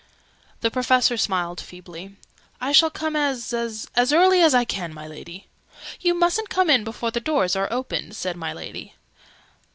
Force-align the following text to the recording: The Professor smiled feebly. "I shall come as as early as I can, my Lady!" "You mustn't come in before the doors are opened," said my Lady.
The 0.61 0.71
Professor 0.71 1.15
smiled 1.15 1.61
feebly. 1.61 2.15
"I 2.59 2.71
shall 2.71 2.89
come 2.89 3.15
as 3.15 3.53
as 3.53 3.87
early 4.11 4.41
as 4.41 4.51
I 4.55 4.65
can, 4.65 4.95
my 4.95 5.05
Lady!" 5.07 5.45
"You 5.99 6.15
mustn't 6.15 6.49
come 6.49 6.71
in 6.71 6.83
before 6.83 7.11
the 7.11 7.19
doors 7.19 7.55
are 7.55 7.71
opened," 7.71 8.15
said 8.15 8.35
my 8.35 8.51
Lady. 8.51 8.95